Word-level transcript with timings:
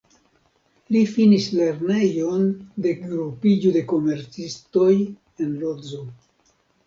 Li 0.93 1.01
finis 1.09 1.49
Lernejon 1.57 2.47
de 2.85 2.93
Grupiĝo 3.03 3.73
de 3.77 3.83
Komercistoj 3.93 4.89
en 5.45 5.53
Lodzo. 5.65 6.01